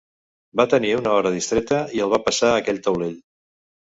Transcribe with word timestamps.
Va 0.61 0.65
tenir 0.71 0.93
una 1.01 1.11
hora 1.17 1.33
distreta 1.37 1.81
i 1.99 2.03
el 2.07 2.11
va 2.17 2.21
passar 2.31 2.51
aquell 2.55 2.85
taulell. 2.89 3.15